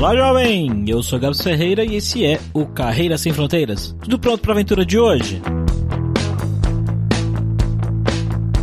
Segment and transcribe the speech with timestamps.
[0.00, 0.86] Olá, jovem!
[0.88, 3.94] Eu sou Gabs Ferreira e esse é o Carreira Sem Fronteiras.
[4.00, 5.42] Tudo pronto para a aventura de hoje?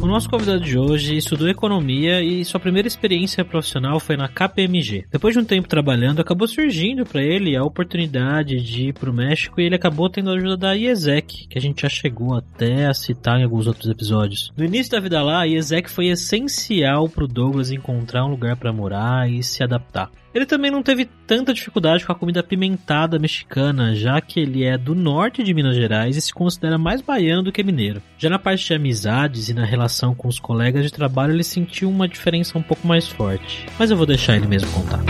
[0.01, 5.05] O nosso convidado de hoje estudou economia e sua primeira experiência profissional foi na KPMG.
[5.11, 9.13] Depois de um tempo trabalhando, acabou surgindo para ele a oportunidade de ir para o
[9.13, 12.87] México e ele acabou tendo a ajuda da IESEC, que a gente já chegou até
[12.87, 14.51] a citar em alguns outros episódios.
[14.57, 18.55] No início da vida lá, a IESEC foi essencial para o Douglas encontrar um lugar
[18.55, 20.09] para morar e se adaptar.
[20.37, 24.77] Ele também não teve tanta dificuldade com a comida apimentada mexicana, já que ele é
[24.77, 28.03] do norte de Minas Gerais e se considera mais baiano do que mineiro.
[28.19, 31.89] Já na parte de amizades e na relação com os colegas de trabalho, ele sentiu
[31.89, 33.65] uma diferença um pouco mais forte.
[33.79, 35.03] Mas eu vou deixar ele mesmo contar.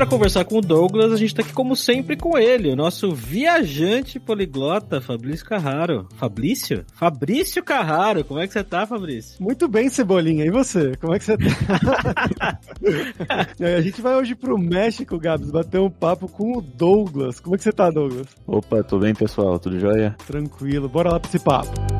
[0.00, 3.14] Para conversar com o Douglas, a gente tá aqui como sempre com ele, o nosso
[3.14, 6.08] viajante poliglota, Fabrício Carraro.
[6.16, 6.86] Fabrício?
[6.94, 9.36] Fabrício Carraro, como é que você tá, Fabrício?
[9.38, 10.96] Muito bem, Cebolinha, e você?
[10.96, 12.58] Como é que você tá?
[13.76, 17.38] a gente vai hoje pro México, Gabs, bater um papo com o Douglas.
[17.38, 18.28] Como é que você tá, Douglas?
[18.46, 19.58] Opa, tudo bem, pessoal?
[19.58, 20.16] Tudo jóia?
[20.26, 21.99] Tranquilo, bora lá pra esse papo.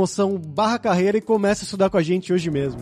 [0.00, 2.80] promoção barra carreira e comece a estudar com a gente hoje mesmo.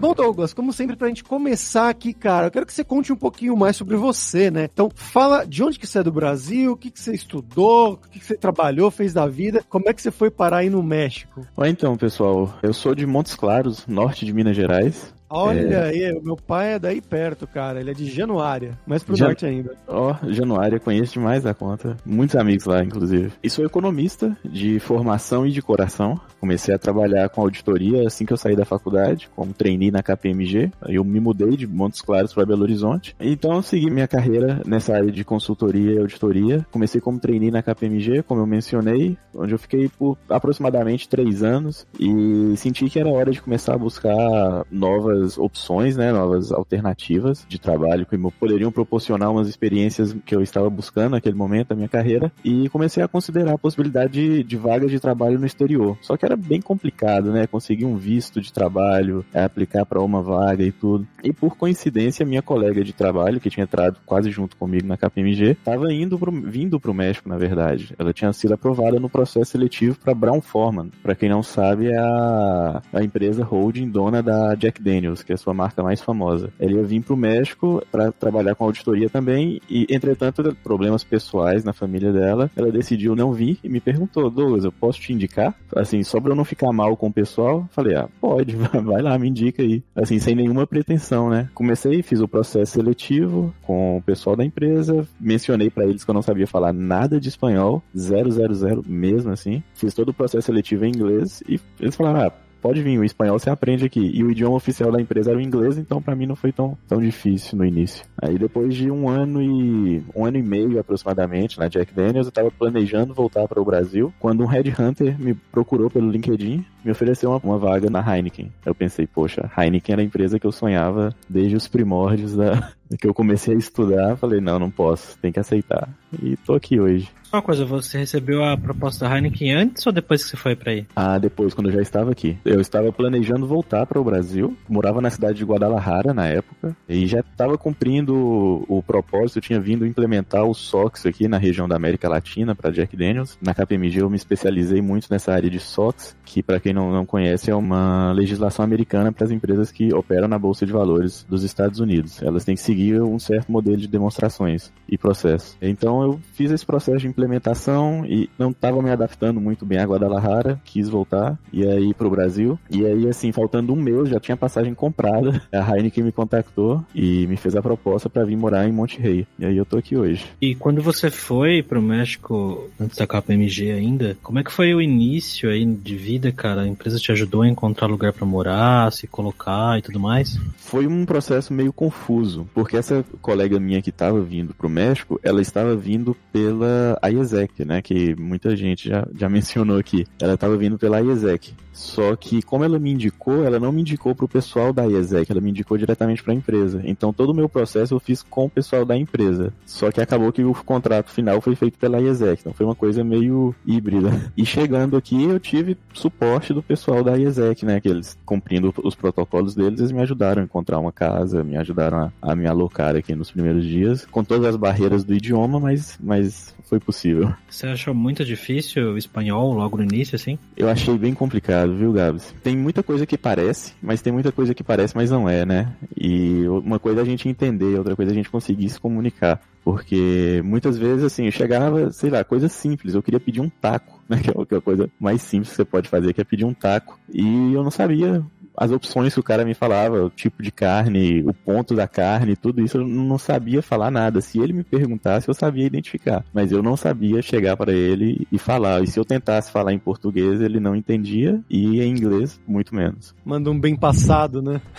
[0.00, 3.16] Bom, Douglas, como sempre, pra gente começar aqui, cara, eu quero que você conte um
[3.16, 4.64] pouquinho mais sobre você, né?
[4.64, 7.96] Então, fala de onde que você é do Brasil, o que, que você estudou, o
[7.98, 10.82] que, que você trabalhou, fez da vida, como é que você foi parar aí no
[10.82, 11.46] México?
[11.58, 15.12] Então, pessoal, eu sou de Montes Claros, norte de Minas Gerais.
[15.30, 15.88] Olha é...
[15.88, 17.80] aí, o meu pai é daí perto, cara.
[17.80, 19.26] Ele é de Januária, mais pro Jan...
[19.26, 19.76] norte ainda.
[19.86, 21.96] Ó, oh, Januária, conheço demais a conta.
[22.04, 23.32] Muitos amigos lá, inclusive.
[23.42, 26.20] E sou economista de formação e de coração.
[26.40, 30.72] Comecei a trabalhar com auditoria assim que eu saí da faculdade, como trainee na KPMG.
[30.88, 33.14] Eu me mudei de Montes Claros para Belo Horizonte.
[33.20, 36.66] Então eu segui minha carreira nessa área de consultoria e auditoria.
[36.72, 41.86] Comecei como trainee na KPMG, como eu mencionei, onde eu fiquei por aproximadamente três anos
[41.98, 47.44] e senti que era hora de começar a buscar novas novas opções, né, novas alternativas
[47.48, 51.88] de trabalho que poderiam proporcionar umas experiências que eu estava buscando naquele momento da minha
[51.88, 55.96] carreira e comecei a considerar a possibilidade de, de vagas de trabalho no exterior.
[56.00, 60.22] Só que era bem complicado, né, conseguir um visto de trabalho, é, aplicar para uma
[60.22, 61.06] vaga e tudo.
[61.22, 65.50] E por coincidência, minha colega de trabalho, que tinha entrado quase junto comigo na KPMG,
[65.52, 67.94] estava indo pro, vindo para o México, na verdade.
[67.98, 70.90] Ela tinha sido aprovada no processo seletivo para Brown Forman.
[71.02, 75.34] Para quem não sabe, é a, a empresa holding dona da Jack Daniels que é
[75.34, 76.52] a sua marca mais famosa.
[76.58, 81.64] Ele ia vir para o México para trabalhar com auditoria também e, entretanto, problemas pessoais
[81.64, 85.54] na família dela, ela decidiu não vir e me perguntou, Douglas, eu posso te indicar?
[85.74, 89.18] Assim, só para eu não ficar mal com o pessoal, falei, ah, pode, vai lá,
[89.18, 89.82] me indica aí.
[89.94, 91.48] Assim, sem nenhuma pretensão, né?
[91.54, 96.14] Comecei, fiz o processo seletivo com o pessoal da empresa, mencionei para eles que eu
[96.14, 99.62] não sabia falar nada de espanhol, zero, zero, zero mesmo assim.
[99.74, 103.38] Fiz todo o processo seletivo em inglês e eles falaram, ah, pode vir, o espanhol
[103.38, 104.10] você aprende aqui.
[104.14, 106.76] E o idioma oficial da empresa era o inglês, então para mim não foi tão,
[106.86, 108.04] tão difícil no início.
[108.20, 112.30] Aí depois de um ano e um ano e meio aproximadamente na Jack Daniels, eu
[112.30, 117.30] estava planejando voltar para o Brasil, quando um headhunter me procurou pelo LinkedIn, me ofereceu
[117.30, 118.52] uma, uma, vaga na Heineken.
[118.64, 123.06] Eu pensei, poxa, Heineken era a empresa que eu sonhava desde os primórdios da que
[123.06, 124.16] eu comecei a estudar.
[124.16, 125.88] Falei, não, não posso, tem que aceitar.
[126.22, 127.08] E tô aqui hoje.
[127.32, 130.72] Uma coisa, você recebeu a proposta da Heineken antes ou depois que você foi para
[130.72, 130.84] aí?
[130.96, 132.36] Ah, depois, quando eu já estava aqui.
[132.44, 137.06] Eu estava planejando voltar para o Brasil, morava na cidade de Guadalajara na época, e
[137.06, 141.68] já estava cumprindo o, o propósito, eu tinha vindo implementar o SOX aqui na região
[141.68, 143.38] da América Latina para Jack Daniels.
[143.40, 147.06] Na KPMG eu me especializei muito nessa área de SOX, que para quem não, não
[147.06, 151.44] conhece é uma legislação americana para as empresas que operam na Bolsa de Valores dos
[151.44, 152.20] Estados Unidos.
[152.20, 155.56] Elas têm que seguir seguia um certo modelo de demonstrações e processo.
[155.60, 159.84] Então eu fiz esse processo de implementação e não estava me adaptando muito bem a
[159.84, 162.58] Guadalajara, quis voltar e aí para o Brasil.
[162.70, 165.42] E aí assim, faltando um mês, já tinha passagem comprada.
[165.52, 169.26] A Heineken me contactou e me fez a proposta para vir morar em Monte Rei.
[169.38, 170.26] E aí eu tô aqui hoje.
[170.40, 174.80] E quando você foi pro México antes da KPMG ainda, como é que foi o
[174.80, 176.62] início aí de vida, cara?
[176.62, 180.38] A empresa te ajudou a encontrar lugar para morar, se colocar e tudo mais?
[180.56, 185.40] Foi um processo meio confuso, porque essa colega minha que estava vindo pro México, ela
[185.40, 187.82] estava vindo pela IESEC, né?
[187.82, 190.06] Que muita gente já, já mencionou aqui.
[190.20, 191.54] Ela estava vindo pela IESEC.
[191.72, 195.40] Só que, como ela me indicou, ela não me indicou pro pessoal da IESEC, ela
[195.40, 196.80] me indicou diretamente para a empresa.
[196.84, 199.52] Então, todo o meu processo eu fiz com o pessoal da empresa.
[199.64, 202.40] Só que acabou que o contrato final foi feito pela IESEC.
[202.40, 204.10] Então, foi uma coisa meio híbrida.
[204.36, 207.80] E chegando aqui, eu tive suporte do pessoal da IESEC, né?
[207.80, 211.98] Que eles, cumprindo os protocolos deles, eles me ajudaram a encontrar uma casa, me ajudaram
[212.22, 215.98] a, a me alocar aqui nos primeiros dias, com todas as barreiras do idioma, mas,
[216.02, 217.34] mas foi possível.
[217.48, 220.38] Você achou muito difícil o espanhol logo no início, assim?
[220.56, 222.32] Eu achei bem complicado, viu, Gabs?
[222.44, 225.72] Tem muita coisa que parece, mas tem muita coisa que parece, mas não é, né?
[225.96, 229.40] E uma coisa é a gente entender, outra coisa é a gente conseguir se comunicar.
[229.64, 232.94] Porque muitas vezes, assim, eu chegava, sei lá, coisa simples.
[232.94, 234.20] Eu queria pedir um taco, né?
[234.22, 236.98] Que é a coisa mais simples que você pode fazer, que é pedir um taco.
[237.12, 238.24] E eu não sabia
[238.56, 242.36] as opções que o cara me falava, o tipo de carne, o ponto da carne,
[242.36, 244.20] tudo isso eu não sabia falar nada.
[244.20, 248.38] Se ele me perguntasse, eu sabia identificar, mas eu não sabia chegar para ele e
[248.38, 248.82] falar.
[248.82, 253.14] E se eu tentasse falar em português, ele não entendia e em inglês muito menos.
[253.24, 254.60] Manda um bem passado, né?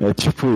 [0.00, 0.46] É tipo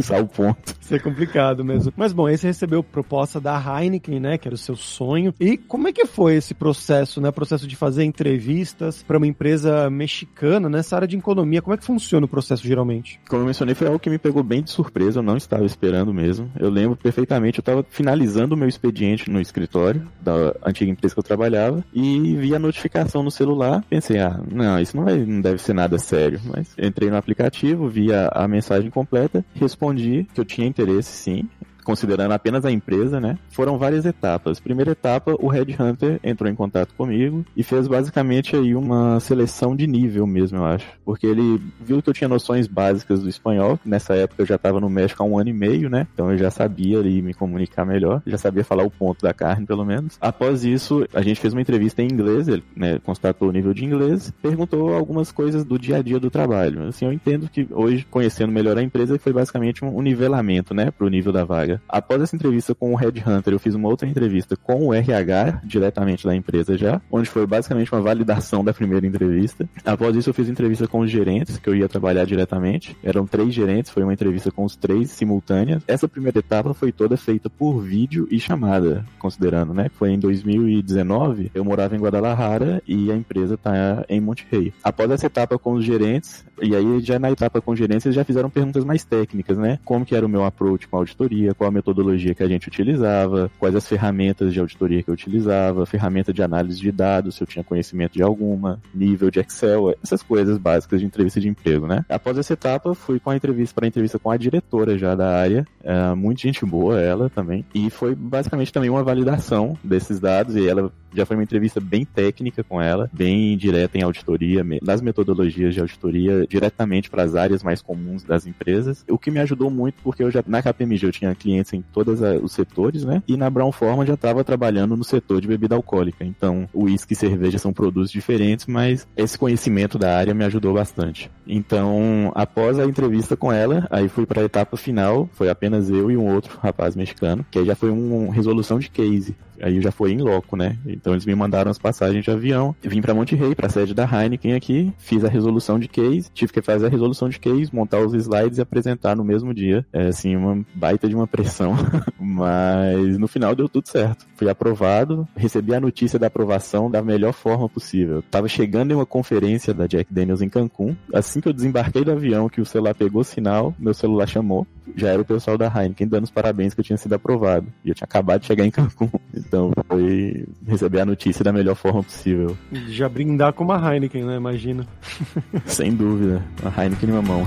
[0.00, 0.74] isso, ao ponto.
[0.80, 1.92] Isso é complicado mesmo.
[1.96, 5.32] Mas bom, aí você recebeu proposta da Heineken, né, que era o seu sonho.
[5.38, 9.88] E como é que foi esse processo, né, processo de fazer entrevistas para uma empresa
[9.88, 11.62] mexicana nessa área de economia?
[11.62, 11.99] Como é que funciona?
[12.00, 13.20] Funciona o processo geralmente?
[13.28, 16.12] Como eu mencionei, foi algo que me pegou bem de surpresa, eu não estava esperando
[16.12, 16.50] mesmo.
[16.58, 21.18] Eu lembro perfeitamente, eu estava finalizando o meu expediente no escritório da antiga empresa que
[21.18, 23.84] eu trabalhava e vi a notificação no celular.
[23.88, 26.40] Pensei, ah, não, isso não, vai, não deve ser nada sério.
[26.44, 31.48] Mas entrei no aplicativo, vi a, a mensagem completa, respondi que eu tinha interesse sim,
[31.90, 33.36] considerando apenas a empresa, né?
[33.48, 34.60] Foram várias etapas.
[34.60, 39.74] Primeira etapa, o Red Hunter entrou em contato comigo e fez basicamente aí uma seleção
[39.74, 40.86] de nível mesmo, eu acho.
[41.04, 44.54] Porque ele viu que eu tinha noções básicas do espanhol, que nessa época eu já
[44.54, 46.06] estava no México há um ano e meio, né?
[46.14, 49.66] Então eu já sabia ali me comunicar melhor, já sabia falar o ponto da carne,
[49.66, 50.16] pelo menos.
[50.20, 53.84] Após isso, a gente fez uma entrevista em inglês, ele né, constatou o nível de
[53.84, 56.86] inglês, perguntou algumas coisas do dia a dia do trabalho.
[56.86, 61.08] Assim, eu entendo que hoje, conhecendo melhor a empresa, foi basicamente um nivelamento, né, pro
[61.08, 61.79] nível da vaga.
[61.88, 65.62] Após essa entrevista com o Red Hunter, eu fiz uma outra entrevista com o RH,
[65.64, 69.68] diretamente da empresa já, onde foi basicamente uma validação da primeira entrevista.
[69.84, 72.96] Após isso, eu fiz entrevista com os gerentes, que eu ia trabalhar diretamente.
[73.02, 75.82] Eram três gerentes, foi uma entrevista com os três simultâneas.
[75.86, 79.88] Essa primeira etapa foi toda feita por vídeo e chamada, considerando, né?
[79.94, 84.72] Foi em 2019, eu morava em Guadalajara e a empresa tá em Monte Rei.
[84.82, 88.16] Após essa etapa com os gerentes, e aí já na etapa com os gerentes, eles
[88.16, 89.78] já fizeram perguntas mais técnicas, né?
[89.84, 92.68] Como que era o meu approach com a auditoria, qual a metodologia que a gente
[92.68, 97.42] utilizava, quais as ferramentas de auditoria que eu utilizava, ferramenta de análise de dados, se
[97.42, 101.86] eu tinha conhecimento de alguma, nível de Excel, essas coisas básicas de entrevista de emprego,
[101.86, 102.04] né?
[102.08, 105.36] Após essa etapa, fui com a entrevista para a entrevista com a diretora já da
[105.36, 110.56] área, é, muito gente boa ela também, e foi basicamente também uma validação desses dados
[110.56, 115.00] e ela já foi uma entrevista bem técnica com ela, bem direta em auditoria, das
[115.00, 119.70] metodologias de auditoria diretamente para as áreas mais comuns das empresas, o que me ajudou
[119.70, 123.22] muito porque eu já na KPMG eu tinha clientes em todos os setores, né?
[123.26, 126.24] E na Brown Forman já estava trabalhando no setor de bebida alcoólica.
[126.24, 131.30] Então, uísque e cerveja são produtos diferentes, mas esse conhecimento da área me ajudou bastante.
[131.46, 136.10] Então, após a entrevista com ela, aí fui para a etapa final, foi apenas eu
[136.10, 139.36] e um outro rapaz mexicano, que aí já foi uma resolução de case.
[139.60, 140.76] Aí já foi em loco, né?
[140.86, 142.74] Então eles me mandaram as passagens de avião.
[142.82, 144.92] Vim para Monte Rei, para a sede da Heineken aqui.
[144.98, 146.30] Fiz a resolução de case.
[146.32, 149.84] Tive que fazer a resolução de case, montar os slides e apresentar no mesmo dia.
[149.92, 151.74] É assim, uma baita de uma pressão.
[152.18, 154.26] Mas no final deu tudo certo.
[154.36, 155.26] Fui aprovado.
[155.36, 158.22] Recebi a notícia da aprovação da melhor forma possível.
[158.30, 160.96] Tava chegando em uma conferência da Jack Daniels em Cancún.
[161.12, 164.66] Assim que eu desembarquei do avião, que o celular pegou sinal, meu celular chamou.
[164.96, 167.66] Já era o pessoal da Heineken dando os parabéns que eu tinha sido aprovado.
[167.84, 169.10] E eu tinha acabado de chegar em Cancún.
[169.34, 172.56] Então foi receber a notícia da melhor forma possível.
[172.88, 174.36] Já brindar com uma Heineken, né?
[174.36, 174.86] Imagina.
[175.66, 176.42] Sem dúvida.
[176.62, 177.44] Uma Heineken em uma mão.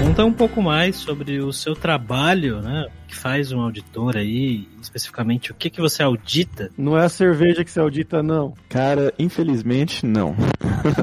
[0.00, 2.86] Conta um pouco mais sobre o seu trabalho, né?
[3.10, 6.70] Que faz um auditor aí, especificamente o que, que você audita?
[6.78, 8.54] Não é a cerveja que você audita, não.
[8.68, 10.36] Cara, infelizmente não.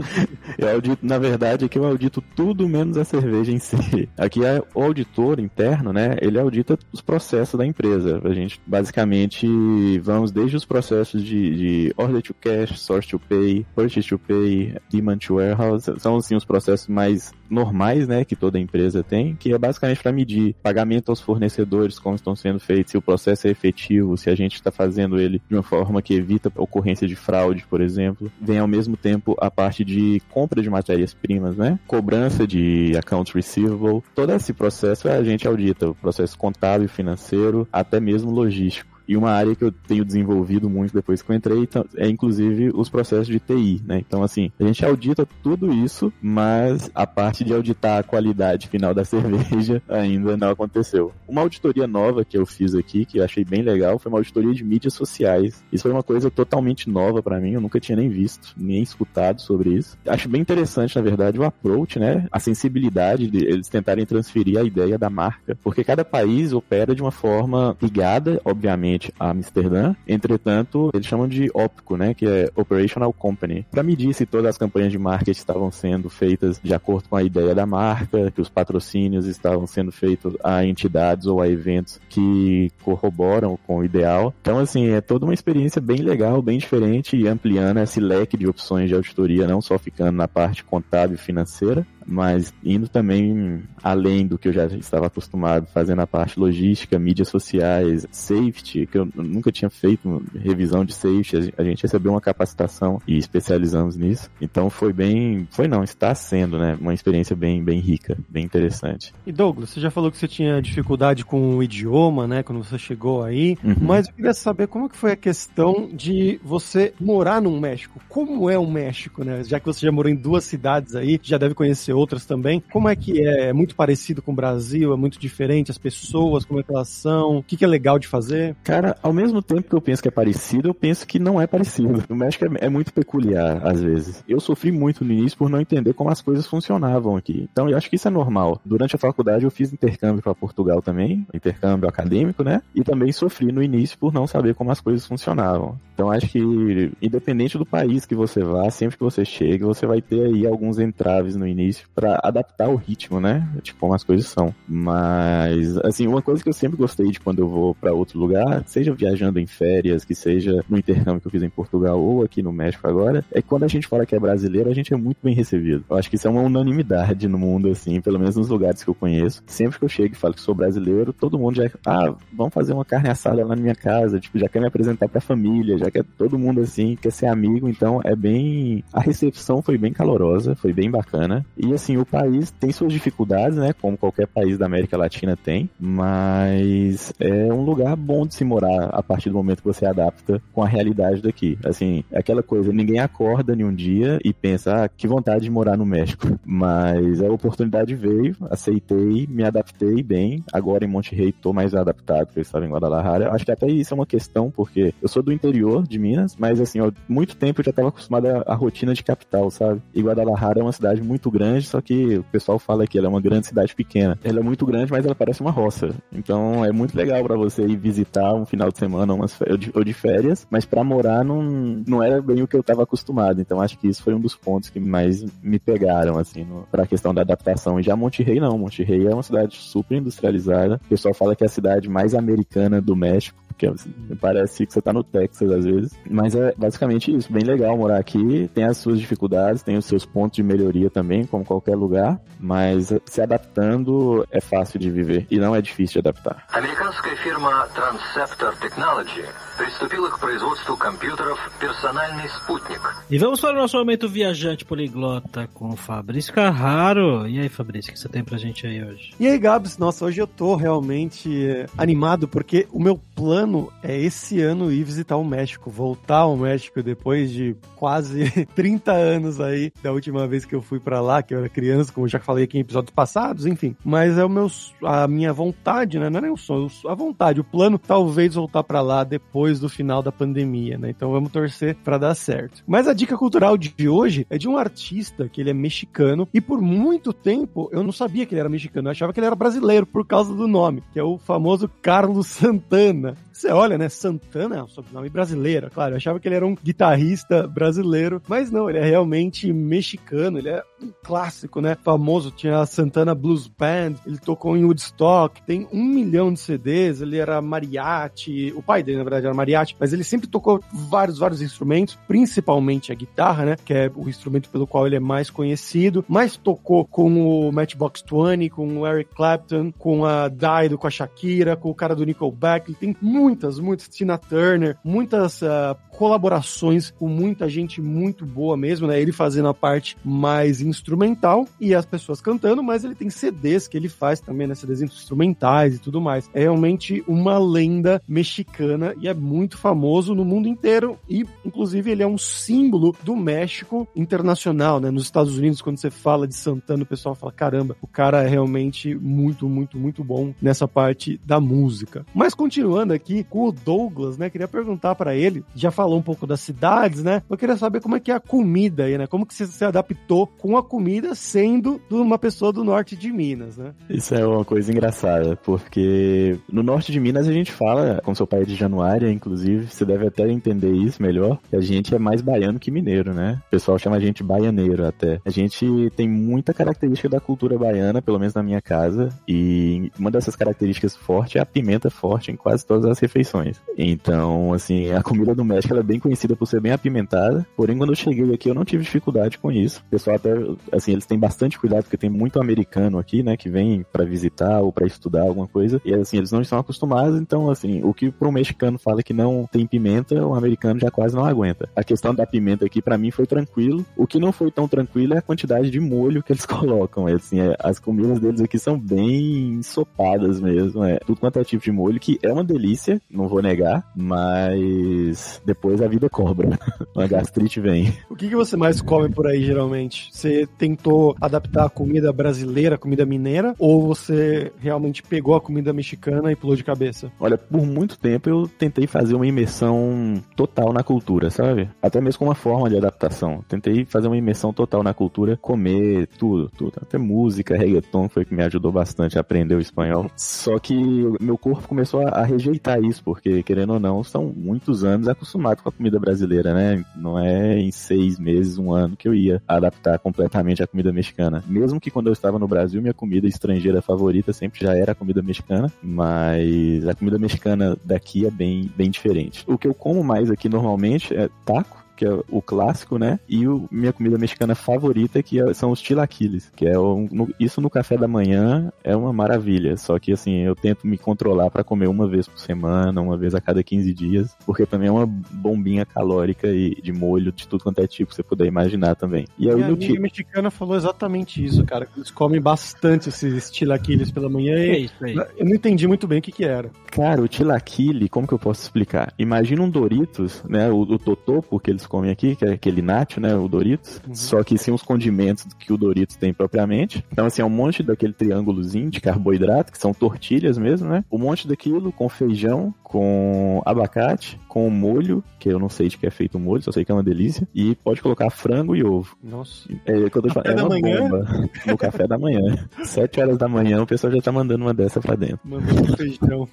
[0.57, 4.07] eu audito, na verdade, aqui eu audito tudo menos a cerveja em si.
[4.17, 6.15] Aqui é o auditor interno, né?
[6.21, 8.21] Ele audita os processos da empresa.
[8.23, 13.65] A gente basicamente vamos desde os processos de, de order to cash, source to pay,
[13.75, 15.91] purchase to pay, demand to warehouse.
[15.97, 20.11] São assim os processos mais normais, né, que toda empresa tem, que é basicamente para
[20.11, 24.35] medir pagamento aos fornecedores, como estão sendo feitos, se o processo é efetivo, se a
[24.35, 28.31] gente está fazendo ele de uma forma que evita a ocorrência de fraude, por exemplo.
[28.41, 34.03] Vem ao mesmo tempo a parte de compra de matérias-primas, né, cobrança de accounts receivable.
[34.15, 38.96] Todo esse processo a gente audita, o processo contábil, financeiro, até mesmo logístico.
[39.07, 42.71] E uma área que eu tenho desenvolvido muito depois que eu entrei então, é inclusive
[42.73, 43.99] os processos de TI, né?
[43.99, 48.93] Então, assim, a gente audita tudo isso, mas a parte de auditar a qualidade final
[48.93, 51.13] da cerveja ainda não aconteceu.
[51.27, 54.53] Uma auditoria nova que eu fiz aqui, que eu achei bem legal, foi uma auditoria
[54.53, 55.63] de mídias sociais.
[55.71, 59.41] Isso foi uma coisa totalmente nova para mim, eu nunca tinha nem visto, nem escutado
[59.41, 59.97] sobre isso.
[60.05, 62.27] Acho bem interessante, na verdade, o approach, né?
[62.31, 67.01] A sensibilidade de eles tentarem transferir a ideia da marca, porque cada país opera de
[67.01, 69.95] uma forma ligada, obviamente, a Amsterdã.
[70.07, 74.57] Entretanto, eles chamam de OPCO, né, que é Operational Company, para medir se todas as
[74.57, 78.49] campanhas de marketing estavam sendo feitas de acordo com a ideia da marca, que os
[78.49, 84.33] patrocínios estavam sendo feitos a entidades ou a eventos que corroboram com o ideal.
[84.41, 88.47] Então, assim, é toda uma experiência bem legal, bem diferente e ampliando esse leque de
[88.47, 94.37] opções de auditoria, não só ficando na parte contábil financeira, mas indo também além do
[94.37, 99.51] que eu já estava acostumado, fazendo a parte logística, mídias sociais, safety, que eu nunca
[99.51, 104.29] tinha feito revisão de safety, a gente recebeu uma capacitação e especializamos nisso.
[104.41, 109.13] Então foi bem, foi não, está sendo, né, uma experiência bem, bem rica, bem interessante.
[109.25, 112.77] E Douglas, você já falou que você tinha dificuldade com o idioma, né, quando você
[112.77, 113.75] chegou aí, uhum.
[113.81, 117.99] mas eu queria saber como que foi a questão de você morar no México.
[118.07, 119.43] Como é o México, né?
[119.43, 122.63] Já que você já morou em duas cidades aí, já deve conhecer outras também.
[122.71, 123.49] Como é que é?
[123.49, 124.93] É muito parecido com o Brasil?
[124.93, 125.71] É muito diferente?
[125.71, 127.37] As pessoas, como é que elas são?
[127.37, 128.55] O que, é legal de fazer?
[128.63, 131.47] Cara, ao mesmo tempo que eu penso que é parecido, eu penso que não é
[131.47, 132.03] parecido.
[132.09, 134.23] O México é, é muito peculiar, às vezes.
[134.27, 137.47] Eu sofri muito no início por não entender como as coisas funcionavam aqui.
[137.51, 138.61] Então, eu acho que isso é normal.
[138.63, 142.61] Durante a faculdade, eu fiz intercâmbio para Portugal também, intercâmbio acadêmico, né?
[142.73, 145.79] E também sofri no início por não saber como as coisas funcionavam.
[145.93, 150.01] Então, acho que, independente do país que você vá, sempre que você chega, você vai
[150.01, 153.47] ter aí alguns entraves no início para adaptar o ritmo, né?
[153.61, 154.53] Tipo, como as coisas são.
[154.67, 158.63] Mas, assim, uma coisa que eu sempre gostei de quando eu vou para outro lugar,
[158.65, 162.41] seja viajando em férias, que seja no intercâmbio que eu fiz em Portugal ou aqui
[162.41, 164.97] no México agora, é que quando a gente fala que é brasileiro, a gente é
[164.97, 165.83] muito bem recebido.
[165.89, 168.89] Eu acho que isso é uma unanimidade no mundo, assim, pelo menos nos lugares que
[168.89, 169.41] eu conheço.
[169.47, 172.73] Sempre que eu chego e falo que sou brasileiro, todo mundo já, ah, vamos fazer
[172.73, 175.89] uma carne assada lá na minha casa, tipo, já quer me apresentar pra família, já
[175.89, 178.83] quer todo mundo assim, quer ser amigo, então é bem.
[178.93, 181.45] A recepção foi bem calorosa, foi bem bacana.
[181.57, 183.73] E assim, o país tem suas dificuldades, né?
[183.73, 188.89] Como qualquer país da América Latina tem, mas é um lugar bom de se morar
[188.91, 191.57] a partir do momento que você adapta com a realidade daqui.
[191.65, 195.77] Assim, aquela coisa, ninguém acorda em um dia e pensa, ah, que vontade de morar
[195.77, 196.27] no México.
[196.45, 200.43] Mas a oportunidade veio, aceitei, me adaptei bem.
[200.51, 203.31] Agora em Monte Rei tô mais adaptado, porque eu estava em Guadalajara.
[203.31, 206.59] Acho que até isso é uma questão, porque eu sou do interior de Minas, mas
[206.61, 209.81] assim, há muito tempo eu já estava acostumado à rotina de capital, sabe?
[209.93, 213.09] E Guadalajara é uma cidade muito grande, só que o pessoal fala que ela é
[213.09, 214.17] uma grande cidade pequena.
[214.23, 215.89] Ela é muito grande, mas ela parece uma roça.
[216.11, 219.37] Então é muito legal para você ir visitar um final de semana umas
[219.73, 221.41] ou de férias, mas para morar não,
[221.87, 223.41] não era bem o que eu estava acostumado.
[223.41, 226.87] Então acho que isso foi um dos pontos que mais me pegaram, assim, para a
[226.87, 227.79] questão da adaptação.
[227.79, 228.57] E já Monte Rei não.
[228.57, 230.79] Monte Rei é uma cidade super industrializada.
[230.85, 234.71] O pessoal fala que é a cidade mais americana do México porque é, parece que
[234.71, 235.99] você tá no Texas às vezes.
[236.09, 238.49] Mas é basicamente isso, bem legal morar aqui.
[238.53, 242.91] Tem as suas dificuldades, tem os seus pontos de melhoria também, como qualquer lugar, mas
[242.91, 246.45] eh, se adaptando é fácil de viver e não é difícil de adaptar.
[246.53, 249.23] Americanska firma Transceptor Technology
[249.56, 252.80] приступила к производству компьютеров «Персональный спутник».
[253.10, 257.28] E vamos para o nosso momento viajante poliglota com o Fabrício Carraro.
[257.28, 259.12] E aí, Fabrício, o que você tem pra gente aí hoje?
[259.20, 264.40] E aí, Gabs, nossa, hoje eu tô realmente animado porque o meu plano é esse
[264.40, 269.92] ano ir visitar o México, voltar ao México depois de quase 30 anos aí da
[269.92, 272.44] última vez que eu fui para lá, que eu era criança, como eu já falei
[272.44, 273.76] aqui em episódios passados, enfim.
[273.84, 274.46] Mas é o meu,
[274.84, 276.08] a minha vontade, né?
[276.08, 279.59] Não é nem o sonho, a vontade, o plano talvez voltar para lá depois depois
[279.59, 280.89] do final da pandemia, né?
[280.89, 282.63] Então vamos torcer para dar certo.
[282.67, 286.41] Mas a dica cultural de hoje é de um artista que ele é mexicano e
[286.41, 289.35] por muito tempo eu não sabia que ele era mexicano, eu achava que ele era
[289.35, 293.15] brasileiro por causa do nome, que é o famoso Carlos Santana.
[293.37, 293.87] Você olha, né?
[293.87, 295.93] Santana é um sobrenome brasileiro, claro.
[295.93, 300.49] Eu achava que ele era um guitarrista brasileiro, mas não, ele é realmente mexicano, ele
[300.49, 301.77] é um clássico, né?
[301.83, 306.99] Famoso, tinha a Santana Blues Band, ele tocou em Woodstock, tem um milhão de CDs,
[306.99, 311.19] ele era mariachi, o pai dele, na verdade, era mariachi, mas ele sempre tocou vários,
[311.19, 313.55] vários instrumentos, principalmente a guitarra, né?
[313.63, 318.03] Que é o instrumento pelo qual ele é mais conhecido, mas tocou com o Matchbox
[318.03, 322.03] 20, com o Eric Clapton, com a Dido, com a Shakira, com o cara do
[322.03, 322.97] Nickelback, ele tem
[323.27, 329.01] muitas, muitas, Tina Turner, muitas uh, colaborações com muita gente muito boa mesmo, né?
[329.01, 333.75] Ele fazendo a parte mais instrumental e as pessoas cantando, mas ele tem CDs que
[333.75, 334.55] ele faz também, né?
[334.55, 336.29] CDs instrumentais e tudo mais.
[336.33, 342.03] É realmente uma lenda mexicana e é muito famoso no mundo inteiro e, inclusive, ele
[342.03, 344.89] é um símbolo do México internacional, né?
[344.89, 348.27] Nos Estados Unidos, quando você fala de Santana, o pessoal fala, caramba, o cara é
[348.27, 352.05] realmente muito, muito, muito bom nessa parte da música.
[352.13, 354.29] Mas continuando aqui com o Douglas, né?
[354.29, 357.21] Queria perguntar para ele, já falou um pouco das cidades, né?
[357.29, 359.07] Eu queria saber como é que é a comida aí, né?
[359.07, 363.57] Como que você se adaptou com a comida sendo uma pessoa do norte de Minas,
[363.57, 363.73] né?
[363.89, 368.27] Isso é uma coisa engraçada, porque no norte de Minas a gente fala, com seu
[368.27, 371.99] pai é de Januária, inclusive, você deve até entender isso melhor, que a gente é
[371.99, 373.41] mais baiano que mineiro, né?
[373.47, 375.19] O pessoal chama a gente baianeiro até.
[375.25, 380.11] A gente tem muita característica da cultura baiana, pelo menos na minha casa, e uma
[380.11, 383.59] dessas características fortes é a pimenta forte em quase todas as refeições.
[383.77, 387.91] Então, assim, a comida do México é bem conhecida por ser bem apimentada, porém quando
[387.91, 389.83] eu cheguei aqui eu não tive dificuldade com isso.
[389.87, 390.31] O pessoal até,
[390.71, 394.61] assim, eles têm bastante cuidado porque tem muito americano aqui, né, que vem para visitar
[394.61, 398.11] ou para estudar alguma coisa, e assim, eles não estão acostumados, então, assim, o que
[398.11, 401.69] para mexicano fala que não tem pimenta, o americano já quase não aguenta.
[401.75, 403.85] A questão da pimenta aqui para mim foi tranquilo.
[403.95, 407.07] O que não foi tão tranquilo é a quantidade de molho que eles colocam.
[407.07, 411.43] É, assim, é, as comidas deles aqui são bem ensopadas mesmo, é tudo quanto é
[411.43, 416.57] tipo de molho, que é uma delícia, não vou negar, mas depois a vida cobra.
[416.95, 417.93] Uma gastrite vem.
[418.09, 420.09] O que, que você mais come por aí, geralmente?
[420.11, 425.73] Você tentou adaptar a comida brasileira, a comida mineira, ou você realmente pegou a comida
[425.73, 427.11] mexicana e pulou de cabeça?
[427.19, 431.69] Olha, por muito tempo eu tentei fazer uma imersão total na cultura, sabe?
[431.81, 433.43] Até mesmo com uma forma de adaptação.
[433.47, 436.73] Tentei fazer uma imersão total na cultura, comer tudo, tudo.
[436.81, 440.09] Até música, reggaeton foi que me ajudou bastante a aprender o espanhol.
[440.15, 440.75] Só que
[441.19, 445.61] meu corpo começou a, a rejeitar isso, porque, querendo ou não, são muitos anos acostumado
[445.61, 446.83] com a comida brasileira, né?
[446.95, 451.43] Não é em seis meses, um ano que eu ia adaptar completamente a comida mexicana.
[451.47, 454.95] Mesmo que quando eu estava no Brasil, minha comida estrangeira favorita sempre já era a
[454.95, 459.43] comida mexicana, mas a comida mexicana daqui é bem, bem diferente.
[459.47, 463.19] O que eu como mais aqui normalmente é taco, que é o clássico, né?
[463.27, 467.33] E o, minha comida mexicana favorita, que é, são os tilaquiles, que é um, no,
[467.39, 469.75] isso no café da manhã é uma maravilha.
[469.75, 473.33] Só que assim, eu tento me controlar para comer uma vez por semana, uma vez
[473.33, 477.63] a cada 15 dias, porque também é uma bombinha calórica e de molho de tudo
[477.63, 479.25] quanto é tipo que você puder imaginar também.
[479.37, 480.01] E aí minha amiga tipo...
[480.01, 481.87] mexicana falou exatamente isso, cara.
[481.95, 485.15] Eles comem bastante esses tilaquiles pela manhã e é isso aí.
[485.15, 486.69] eu não entendi muito bem o que que era.
[486.91, 489.13] Cara, o tilaquile, como que eu posso explicar?
[489.17, 490.69] Imagina um Doritos, né?
[490.69, 494.15] O, o totopo que eles comem aqui, que é aquele nacho, né, o Doritos, uhum.
[494.15, 497.03] só que sem os condimentos que o Doritos tem propriamente.
[497.11, 501.03] Então, assim, é um monte daquele triângulozinho de carboidrato, que são tortilhas mesmo, né?
[501.11, 506.07] Um monte daquilo com feijão, com abacate, com molho, que eu não sei de que
[506.07, 508.83] é feito o molho, só sei que é uma delícia, e pode colocar frango e
[508.83, 509.15] ovo.
[509.23, 509.69] Nossa.
[509.85, 511.01] É, quando café é uma manhã?
[511.01, 512.67] bomba no café da manhã.
[512.83, 515.39] Sete horas da manhã, o pessoal já tá mandando uma dessa pra dentro.
[515.43, 516.47] Mandando feijão.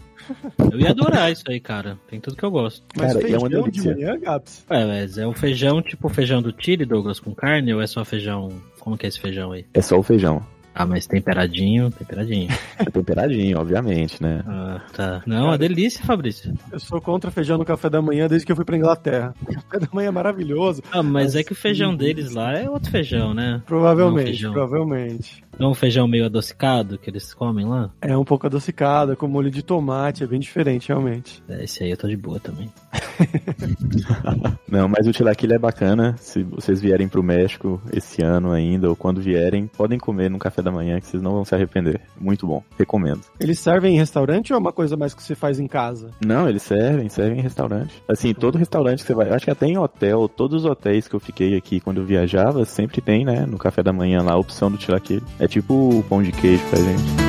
[0.73, 1.99] Eu ia adorar isso aí, cara.
[2.09, 2.85] Tem tudo que eu gosto.
[2.97, 3.95] Mas cara, feijão é uma delícia.
[3.95, 4.65] de manhã, Gaps?
[4.69, 7.87] É, mas é o feijão tipo o feijão do Chile, Douglas, com carne, ou é
[7.87, 8.51] só feijão...
[8.81, 9.65] Como que é esse feijão aí?
[9.73, 10.45] É só o feijão.
[10.75, 12.49] Ah, mas temperadinho, temperadinho.
[12.77, 14.43] É temperadinho, obviamente, né?
[14.65, 15.23] Ah, tá.
[15.27, 16.55] Não, uma delícia, Fabrício.
[16.73, 19.35] Eu sou contra feijão no café da manhã desde que eu fui pra Inglaterra.
[19.45, 20.83] O café da manhã é maravilhoso.
[20.91, 23.63] Ah, mas, mas é que o feijão deles lá é outro feijão, né?
[23.67, 24.53] Provavelmente, feijão.
[24.53, 25.45] provavelmente.
[25.59, 27.91] É um feijão meio adocicado que eles comem lá?
[28.01, 31.43] É um pouco adocicado, com molho de tomate, é bem diferente, realmente.
[31.49, 32.73] É, esse aí eu tô de boa também.
[34.69, 36.17] Não, mas o tilaquil é bacana.
[36.19, 40.63] Se vocês vierem pro México esse ano ainda, ou quando vierem, podem comer no café
[40.63, 42.01] da manhã, que vocês não vão se arrepender.
[42.21, 43.21] Muito bom, recomendo.
[43.39, 46.11] Eles servem em restaurante ou é uma coisa mais que você faz em casa?
[46.25, 48.03] Não, eles servem, servem em restaurante.
[48.09, 51.15] Assim, todo restaurante que você vai, acho que até em hotel, todos os hotéis que
[51.15, 54.39] eu fiquei aqui quando eu viajava, sempre tem, né, no café da manhã lá a
[54.39, 55.23] opção do tilaquil.
[55.39, 57.24] É tipo o pão de queijo pra gente.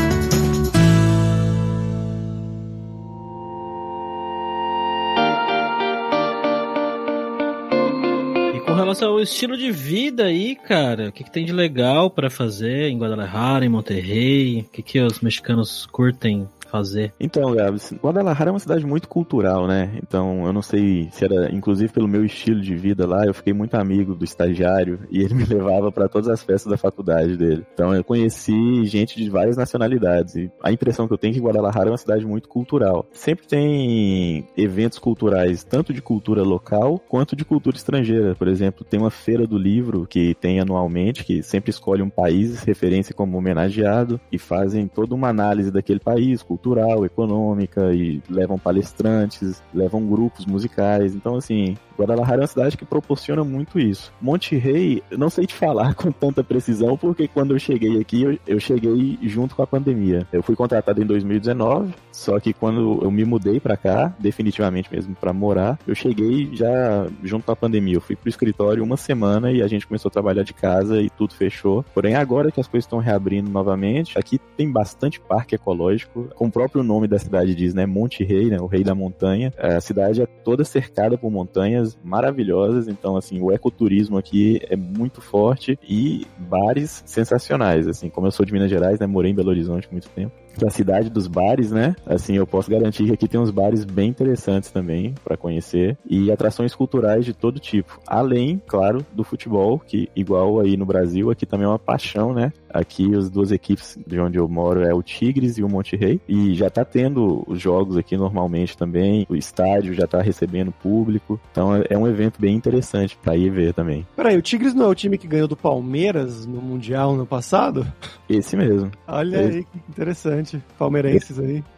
[8.95, 12.89] Douglas, o estilo de vida aí, cara, o que, que tem de legal para fazer
[12.89, 14.61] em Guadalajara, em Monterrey?
[14.61, 17.13] O que, que os mexicanos curtem fazer.
[17.19, 19.97] Então, Gabs, Guadalajara é uma cidade muito cultural, né?
[20.03, 23.53] Então, eu não sei se era, inclusive pelo meu estilo de vida lá, eu fiquei
[23.53, 27.65] muito amigo do estagiário e ele me levava para todas as festas da faculdade dele.
[27.73, 31.41] Então, eu conheci gente de várias nacionalidades e a impressão que eu tenho é que
[31.41, 33.05] Guadalajara é uma cidade muito cultural.
[33.13, 38.35] Sempre tem eventos culturais, tanto de cultura local quanto de cultura estrangeira.
[38.35, 42.63] Por exemplo, tem uma feira do livro que tem anualmente, que sempre escolhe um país
[42.63, 48.57] referência como homenageado e fazem toda uma análise daquele país, cultura cultural, econômica e levam
[48.57, 51.13] palestrantes, levam grupos musicais.
[51.13, 54.11] Então, assim, Guadalajara é uma cidade que proporciona muito isso.
[54.21, 58.39] Monte Rey, não sei te falar com tanta precisão, porque quando eu cheguei aqui, eu,
[58.47, 60.27] eu, cheguei junto com a pandemia.
[60.31, 65.15] Eu fui contratado em 2019, só que quando eu me mudei para cá, definitivamente mesmo
[65.15, 67.95] para morar, eu cheguei já junto com a pandemia.
[67.95, 71.09] Eu fui pro escritório uma semana e a gente começou a trabalhar de casa e
[71.09, 71.85] tudo fechou.
[71.93, 76.27] Porém, agora que as coisas estão reabrindo novamente, aqui tem bastante parque ecológico.
[76.35, 77.85] Como o próprio nome da cidade diz, né?
[77.85, 78.57] Monte Rei, né?
[78.61, 79.51] O rei da montanha.
[79.57, 85.19] A cidade é toda cercada por montanhas maravilhosas, então assim, o ecoturismo aqui é muito
[85.19, 89.49] forte e bares sensacionais, assim, como eu sou de Minas Gerais, né, morei em Belo
[89.49, 91.95] Horizonte muito tempo da cidade dos bares, né?
[92.05, 96.31] Assim, eu posso garantir que aqui tem uns bares bem interessantes também para conhecer e
[96.31, 97.99] atrações culturais de todo tipo.
[98.07, 102.51] Além, claro, do futebol, que igual aí no Brasil, aqui também é uma paixão, né?
[102.69, 106.19] Aqui as duas equipes de onde eu moro é o Tigres e o Monte Rei
[106.27, 109.25] e já tá tendo os jogos aqui normalmente também.
[109.29, 111.39] O estádio já tá recebendo público.
[111.51, 114.05] Então é um evento bem interessante para ir ver também.
[114.15, 117.87] Peraí, o Tigres não é o time que ganhou do Palmeiras no Mundial no passado?
[118.27, 118.91] Esse mesmo.
[119.07, 119.57] Olha Esse.
[119.57, 120.44] aí que interessante
[120.77, 121.63] palmeirenses aí.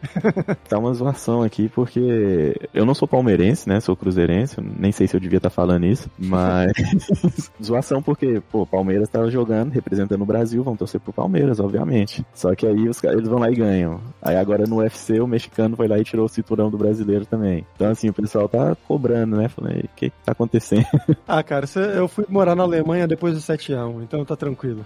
[0.68, 3.80] Tá uma zoação aqui, porque eu não sou palmeirense, né?
[3.80, 6.72] Sou cruzeirense, nem sei se eu devia estar tá falando isso, mas
[7.62, 12.24] zoação porque, pô, Palmeiras tava jogando, representando o Brasil, vão torcer pro Palmeiras, obviamente.
[12.34, 14.00] Só que aí os eles vão lá e ganham.
[14.20, 17.64] Aí agora no UFC o mexicano foi lá e tirou o cinturão do brasileiro também.
[17.74, 19.48] Então assim, o pessoal tá cobrando, né?
[19.48, 20.86] Falei, o que, que tá acontecendo?
[21.26, 24.84] Ah, cara, eu fui morar na Alemanha depois do 7x1, então tá tranquilo.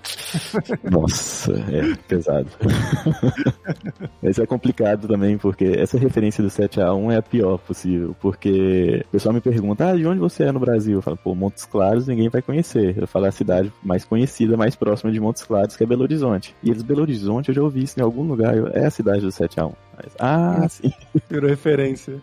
[0.91, 2.49] Nossa, é pesado.
[4.23, 9.11] Isso é complicado também, porque essa referência do 7x1 é a pior possível, porque o
[9.11, 10.99] pessoal me pergunta, ah, de onde você é no Brasil?
[10.99, 12.97] Eu falo, pô, Montes Claros ninguém vai conhecer.
[12.99, 16.55] Eu falo a cidade mais conhecida, mais próxima de Montes Claros, que é Belo Horizonte.
[16.63, 19.29] E eles, Belo Horizonte, eu já ouvi isso em algum lugar, é a cidade do
[19.29, 19.73] 7x1.
[19.97, 20.93] Mas, ah, sim.
[21.29, 22.21] Virou referência.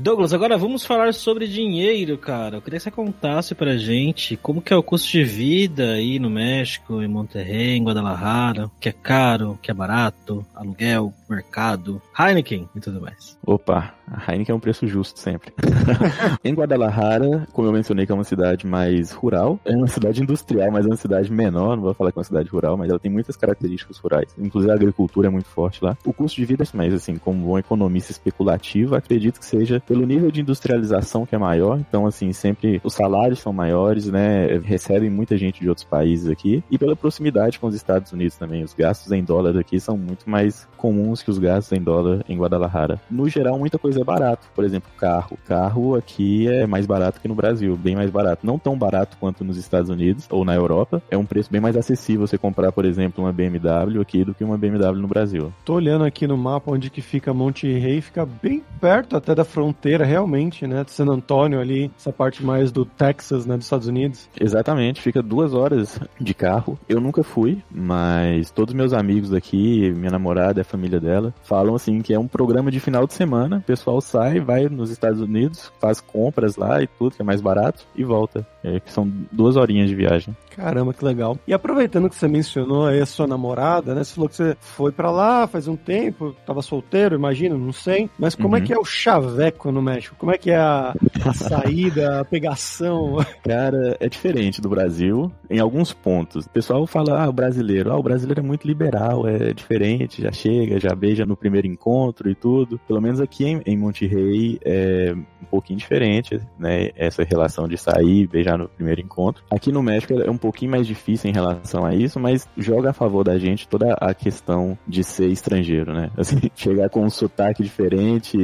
[0.00, 2.58] Douglas, agora vamos falar sobre dinheiro, cara.
[2.58, 6.20] Eu queria que você contasse pra gente como que é o custo de vida aí
[6.20, 11.12] no México, em Monterrey, em Guadalajara, o que é caro, o que é barato, aluguel,
[11.28, 13.38] mercado, Heineken e tudo mais.
[13.44, 15.52] Opa, a Heineken é um preço justo sempre.
[16.42, 20.70] em Guadalajara, como eu mencionei que é uma cidade mais rural, é uma cidade industrial,
[20.70, 22.98] mas é uma cidade menor, não vou falar que é uma cidade rural, mas ela
[22.98, 24.34] tem muitas características rurais.
[24.38, 25.96] Inclusive a agricultura é muito forte lá.
[26.04, 30.06] O custo de vida é mais assim, como um economista especulativo, acredito que seja pelo
[30.06, 35.10] nível de industrialização que é maior, então assim, sempre os salários são maiores, né, recebem
[35.10, 38.74] muita gente de outros países aqui, e pela proximidade com os Estados Unidos também, os
[38.74, 43.00] gastos em dólar aqui são muito mais comuns que os gastos em dólar em Guadalajara.
[43.10, 44.46] No geral, muita coisa é barato.
[44.54, 45.38] Por exemplo, carro.
[45.46, 48.46] Carro aqui é mais barato que no Brasil, bem mais barato.
[48.46, 51.02] Não tão barato quanto nos Estados Unidos ou na Europa.
[51.10, 54.44] É um preço bem mais acessível você comprar, por exemplo, uma BMW aqui do que
[54.44, 55.52] uma BMW no Brasil.
[55.64, 59.44] Tô olhando aqui no mapa onde que fica Monte Rey, fica bem perto até da
[59.44, 60.84] fronteira, realmente, né?
[60.84, 63.56] De San Antônio ali, essa parte mais do Texas, né?
[63.56, 64.28] Dos Estados Unidos.
[64.40, 66.78] Exatamente, fica duas horas de carro.
[66.88, 71.07] Eu nunca fui, mas todos meus amigos daqui, minha namorada, a família dela,
[71.42, 73.58] falam assim que é um programa de final de semana.
[73.58, 77.40] O pessoal sai, vai nos Estados Unidos, faz compras lá e tudo, que é mais
[77.40, 78.46] barato, e volta.
[78.62, 80.36] É, que são duas horinhas de viagem.
[80.50, 81.38] Caramba, que legal.
[81.46, 84.02] E aproveitando que você mencionou aí a sua namorada, né?
[84.02, 88.10] Você falou que você foi para lá faz um tempo, tava solteiro, imagino, não sei.
[88.18, 88.64] Mas como é uhum.
[88.64, 90.16] é que é o chaveco no México?
[90.18, 90.94] Como é que é a,
[91.24, 93.18] a saída, a pegação?
[93.44, 96.46] Cara, é diferente do Brasil em alguns pontos.
[96.46, 100.32] O pessoal fala, ah, o brasileiro, ah, o brasileiro é muito liberal, é diferente, já
[100.32, 102.78] chega, já beija no primeiro encontro e tudo.
[102.86, 106.90] Pelo menos aqui em, em Monterrey é um pouquinho diferente, né?
[106.96, 109.42] Essa relação de sair, beijar no primeiro encontro.
[109.50, 112.92] Aqui no México é um pouquinho mais difícil em relação a isso, mas joga a
[112.92, 116.10] favor da gente toda a questão de ser estrangeiro, né?
[116.18, 118.36] Assim, chegar com um sotaque diferente,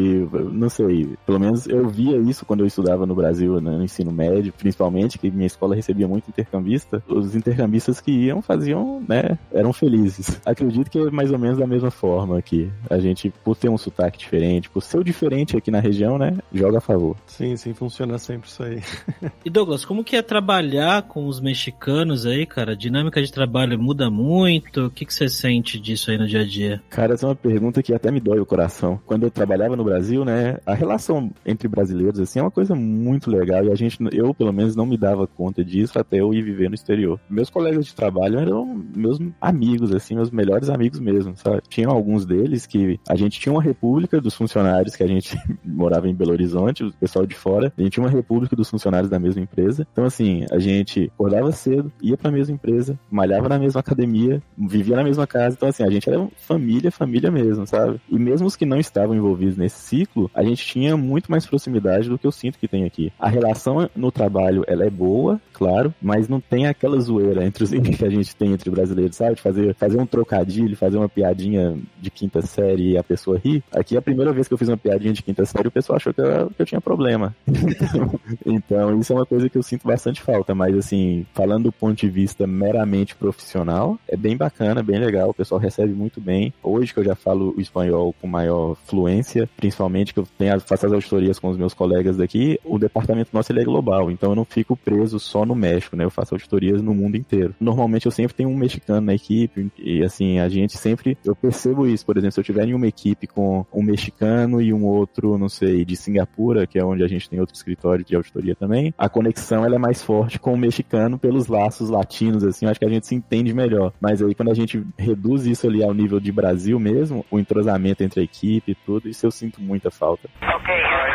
[0.52, 4.12] não sei, pelo menos eu via isso quando eu estudava no Brasil, né, no ensino
[4.12, 7.02] médio, principalmente, que minha escola recebia muito intercambista.
[7.08, 10.40] Os intercambistas que iam faziam, né, eram felizes.
[10.44, 12.70] Acredito que é mais ou menos da mesma forma aqui.
[12.90, 16.36] A gente, por ter um sotaque diferente, por ser o diferente aqui na região, né,
[16.52, 17.16] joga a favor.
[17.26, 18.82] Sim, sim, funciona sempre isso aí.
[19.44, 22.72] e Douglas, como que é trabalhar com os mexicanos aí, cara?
[22.72, 24.86] A dinâmica de trabalho muda muito?
[24.86, 26.82] O que, que você sente disso aí no dia a dia?
[26.90, 29.00] Cara, essa é uma pergunta que até me dói o coração.
[29.06, 33.30] Quando eu trabalhava no Brasil, né, a relação entre brasileiros, assim, é uma coisa muito
[33.30, 36.42] legal e a gente, eu pelo menos não me dava conta disso até eu ir
[36.42, 37.18] viver no exterior.
[37.28, 41.62] Meus colegas de trabalho eram meus amigos, assim, meus melhores amigos mesmo, sabe?
[41.68, 42.33] Tinham alguns deles
[42.66, 46.84] que a gente tinha uma república dos funcionários que a gente morava em Belo Horizonte,
[46.84, 49.86] o pessoal de fora, a gente tinha uma república dos funcionários da mesma empresa.
[49.92, 54.96] Então, assim, a gente acordava cedo, ia pra mesma empresa, malhava na mesma academia, vivia
[54.96, 55.56] na mesma casa.
[55.56, 58.00] Então, assim, a gente era família, família mesmo, sabe?
[58.08, 62.08] E mesmo os que não estavam envolvidos nesse ciclo, a gente tinha muito mais proximidade
[62.08, 63.12] do que eu sinto que tem aqui.
[63.18, 67.70] A relação no trabalho, ela é boa, claro, mas não tem aquela zoeira entre os
[67.96, 69.36] que a gente tem entre brasileiros, sabe?
[69.36, 73.62] De fazer, fazer um trocadilho, fazer uma piadinha de quinta série e a pessoa ri.
[73.70, 76.14] Aqui, a primeira vez que eu fiz uma piadinha de quinta série, o pessoal achou
[76.14, 77.36] que eu, que eu tinha problema.
[78.46, 81.94] então, isso é uma coisa que eu sinto bastante falta, mas assim, falando do ponto
[81.94, 86.52] de vista meramente profissional, é bem bacana, bem legal, o pessoal recebe muito bem.
[86.62, 90.86] Hoje que eu já falo o espanhol com maior fluência, principalmente que eu tenho, faço
[90.86, 94.36] as auditorias com os meus colegas daqui, o departamento nosso ele é global, então eu
[94.36, 96.04] não fico preso só no México, né?
[96.04, 97.54] Eu faço auditorias no mundo inteiro.
[97.60, 101.86] Normalmente eu sempre tenho um mexicano na equipe e assim, a gente sempre, eu percebo
[101.86, 105.38] isso, por exemplo, se eu tiver em uma equipe com um mexicano e um outro,
[105.38, 108.94] não sei, de Singapura, que é onde a gente tem outro escritório de auditoria também,
[108.96, 112.80] a conexão ela é mais forte com o mexicano pelos laços latinos, assim, eu acho
[112.80, 113.92] que a gente se entende melhor.
[114.00, 118.02] Mas aí quando a gente reduz isso ali ao nível de Brasil mesmo, o entrosamento
[118.02, 120.28] entre a equipe e tudo, isso eu sinto muita falta.
[120.40, 121.13] Okay,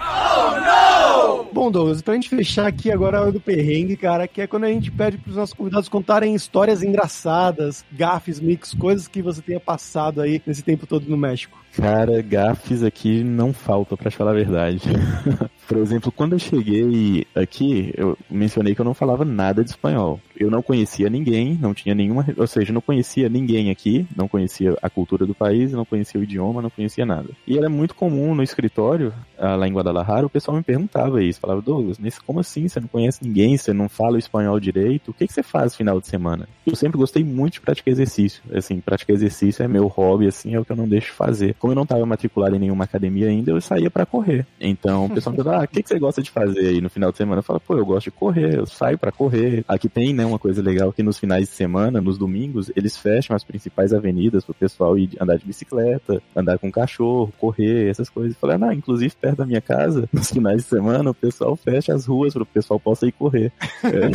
[0.00, 1.44] Uh.
[1.52, 4.64] Bom, Douglas, pra gente fechar aqui agora a hora do perrengue, cara, que é quando
[4.64, 9.60] a gente pede pros nossos convidados contarem histórias engraçadas, gafes, mix, coisas que você tenha
[9.60, 11.63] passado aí nesse tempo todo no México.
[11.76, 14.88] Cara, gafes aqui não faltam, pra te falar a verdade.
[15.66, 20.20] Por exemplo, quando eu cheguei aqui, eu mencionei que eu não falava nada de espanhol.
[20.36, 24.76] Eu não conhecia ninguém, não tinha nenhuma, ou seja, não conhecia ninguém aqui, não conhecia
[24.82, 27.30] a cultura do país, não conhecia o idioma, não conhecia nada.
[27.46, 31.40] E era muito comum no escritório, ah, lá em Guadalajara, o pessoal me perguntava isso,
[31.40, 32.68] falava, Douglas, como assim?
[32.68, 35.72] Você não conhece ninguém, você não fala o espanhol direito, o que, que você faz
[35.72, 36.48] no final de semana?
[36.66, 40.60] Eu sempre gostei muito de praticar exercício, assim, praticar exercício é meu hobby, assim, é
[40.60, 41.54] o que eu não deixo de fazer.
[41.64, 44.46] Como eu não estava matriculado em nenhuma academia ainda, eu saía para correr.
[44.60, 46.90] Então, o pessoal me perguntava, ah, o que, que você gosta de fazer aí no
[46.90, 47.38] final de semana?
[47.38, 49.64] Eu falo, pô, eu gosto de correr, eu saio para correr.
[49.66, 53.34] Aqui tem, né, uma coisa legal que nos finais de semana, nos domingos, eles fecham
[53.34, 58.34] as principais avenidas pro pessoal ir andar de bicicleta, andar com cachorro, correr, essas coisas.
[58.34, 61.56] Eu falei, ah, não, inclusive perto da minha casa, nos finais de semana, o pessoal
[61.56, 63.50] fecha as ruas para o pessoal possa ir correr.
[63.84, 64.10] É.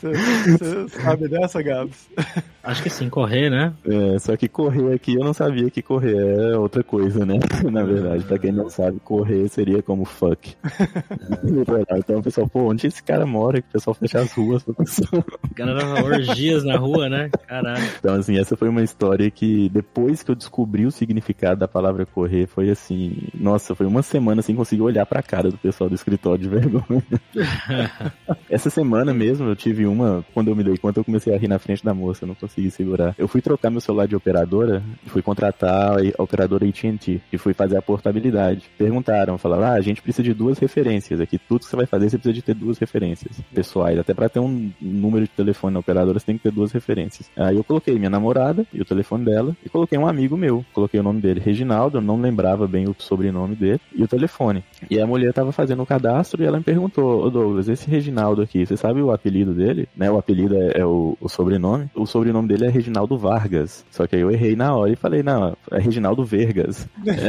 [0.00, 2.08] Você sabe dessa, Gabs?
[2.62, 3.72] Acho que sim, correr, né?
[3.84, 7.38] É, só que correr aqui eu não sabia que correr é outra coisa, né?
[7.72, 10.54] Na verdade, pra quem não sabe, correr seria como fuck.
[11.96, 13.62] então o pessoal, pô, onde esse cara mora?
[13.62, 15.24] Que o pessoal fecha as ruas pra pessoa.
[15.42, 17.30] O cara dava orgias na rua, né?
[17.48, 17.82] Caralho.
[17.98, 22.04] Então, assim, essa foi uma história que depois que eu descobri o significado da palavra
[22.04, 25.94] correr, foi assim, nossa, foi uma semana sem conseguir olhar pra cara do pessoal do
[25.94, 27.02] escritório de vergonha.
[28.50, 31.48] essa semana mesmo eu tive uma, quando eu me dei conta, eu comecei a rir
[31.48, 33.14] na frente da moça, eu não consegui segurar.
[33.18, 37.76] Eu fui trocar meu celular de operadora, fui contratar a operadora AT&T e fui fazer
[37.76, 38.70] a portabilidade.
[38.76, 42.10] Perguntaram, falaram, ah, a gente precisa de duas referências aqui, tudo que você vai fazer
[42.10, 45.80] você precisa de ter duas referências pessoais, até para ter um número de telefone na
[45.80, 47.30] operadora você tem que ter duas referências.
[47.36, 50.98] Aí eu coloquei minha namorada e o telefone dela e coloquei um amigo meu, coloquei
[50.98, 54.64] o nome dele, Reginaldo, eu não lembrava bem o sobrenome dele e o telefone.
[54.90, 58.42] E a mulher tava fazendo o cadastro e ela me perguntou, ô Douglas, esse Reginaldo
[58.42, 59.88] aqui, você sabe o apelido dele?
[59.96, 61.90] Né, o apelido é, é o, o sobrenome.
[61.94, 63.84] O sobrenome dele é Reginaldo Vargas.
[63.90, 66.88] Só que aí eu errei na hora e falei, não, é Reginaldo Vergas.
[67.06, 67.28] é.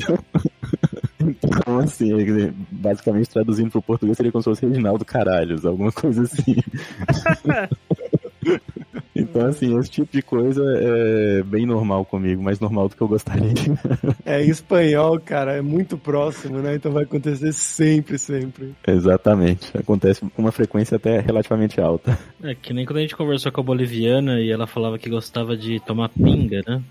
[0.00, 0.18] então...
[1.20, 6.56] Então, assim, basicamente traduzindo pro português seria como se fosse Reginaldo Caralhos, alguma coisa assim.
[9.28, 13.08] Então, assim, esse tipo de coisa é bem normal comigo, mais normal do que eu
[13.08, 13.52] gostaria.
[14.24, 16.74] É, espanhol, cara, é muito próximo, né?
[16.74, 18.74] Então vai acontecer sempre, sempre.
[18.86, 19.76] Exatamente.
[19.76, 22.18] Acontece com uma frequência até relativamente alta.
[22.42, 25.56] É, que nem quando a gente conversou com a boliviana e ela falava que gostava
[25.56, 26.82] de tomar pinga, né?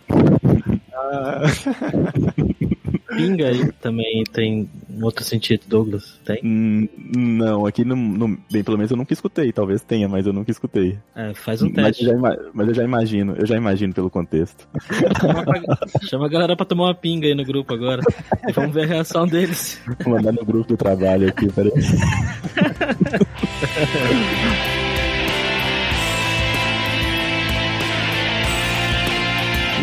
[0.93, 1.43] Ah.
[3.15, 6.20] Pinga aí também tem um outro sentido, Douglas?
[6.26, 6.39] Tem?
[6.43, 9.52] Hum, não, aqui no, no, Bem, pelo menos eu nunca escutei.
[9.52, 10.98] Talvez tenha, mas eu nunca escutei.
[11.15, 12.06] É, faz um Mas teste.
[12.06, 14.67] eu, já, mas eu já imagino, eu já imagino pelo contexto.
[16.10, 18.02] Chama a galera pra tomar uma pinga aí no grupo agora.
[18.48, 19.80] E vamos ver a reação deles.
[20.04, 21.72] Vou mandar no grupo do trabalho aqui, peraí.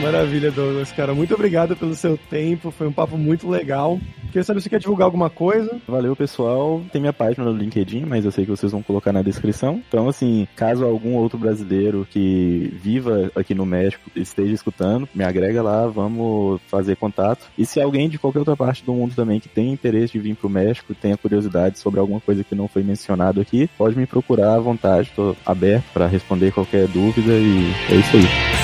[0.05, 1.15] Maravilha, Douglas, cara.
[1.15, 2.71] Muito obrigado pelo seu tempo.
[2.71, 3.99] Foi um papo muito legal.
[4.27, 5.81] Queria saber se você quer divulgar alguma coisa.
[5.87, 6.83] Valeu, pessoal.
[6.93, 9.81] Tem minha página no LinkedIn, mas eu sei que vocês vão colocar na descrição.
[9.89, 15.63] Então, assim, caso algum outro brasileiro que viva aqui no México esteja escutando, me agrega
[15.63, 17.47] lá, vamos fazer contato.
[17.57, 20.35] E se alguém de qualquer outra parte do mundo também que tem interesse de vir
[20.35, 24.55] pro México, tenha curiosidade sobre alguma coisa que não foi mencionado aqui, pode me procurar
[24.55, 25.09] à vontade.
[25.09, 28.64] Estou aberto para responder qualquer dúvida e é isso aí.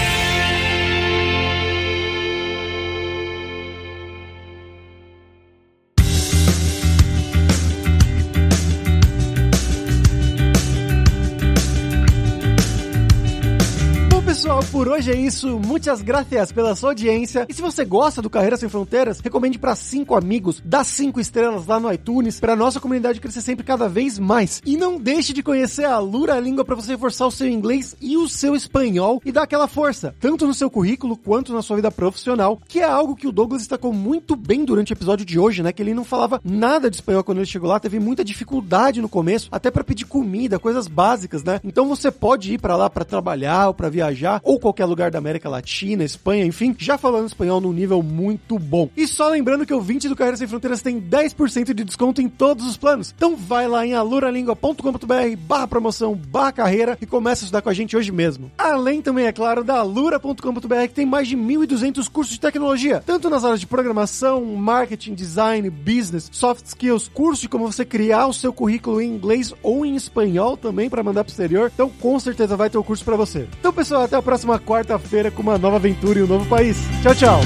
[14.91, 15.59] Hoje é isso.
[15.59, 17.47] Muitas gracias pela sua audiência.
[17.49, 21.67] E se você gosta do Carreira Sem Fronteiras, recomende para cinco amigos, dá cinco estrelas
[21.67, 24.61] lá no iTunes, para nossa comunidade crescer sempre cada vez mais.
[24.65, 28.17] E não deixe de conhecer a Lura Língua para você reforçar o seu inglês e
[28.17, 31.91] o seu espanhol e dar aquela força, tanto no seu currículo quanto na sua vida
[31.91, 35.63] profissional, que é algo que o Douglas destacou muito bem durante o episódio de hoje,
[35.63, 35.73] né?
[35.73, 39.09] Que ele não falava nada de espanhol quando ele chegou lá, teve muita dificuldade no
[39.09, 41.61] começo, até para pedir comida, coisas básicas, né?
[41.65, 45.19] Então você pode ir para lá para trabalhar ou para viajar ou qualquer lugar da
[45.19, 48.91] América Latina, Espanha, enfim, já falando espanhol num nível muito bom.
[48.97, 52.29] E só lembrando que o 20 do Carreira Sem Fronteiras tem 10% de desconto em
[52.29, 53.15] todos os planos.
[53.17, 57.75] Então vai lá em aluralingua.com.br barra promoção, barra carreira e começa a estudar com a
[57.75, 58.51] gente hoje mesmo.
[58.59, 63.31] Além também, é claro, da alura.com.br que tem mais de 1.200 cursos de tecnologia, tanto
[63.31, 68.33] nas áreas de programação, marketing, design, business, soft skills, cursos de como você criar o
[68.33, 71.71] seu currículo em inglês ou em espanhol também para mandar pro exterior.
[71.73, 73.49] Então com certeza vai ter o curso para você.
[73.59, 76.77] Então pessoal, até a próxima quarta-feira com uma nova aventura em um novo país.
[77.03, 77.41] Tchau, tchau.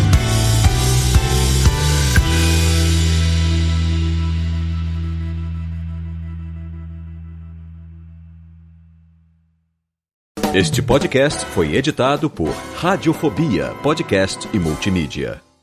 [10.52, 15.53] Este podcast foi editado por Radiofobia, podcast e multimídia.